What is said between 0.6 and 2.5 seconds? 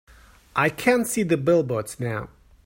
can see the billboards now.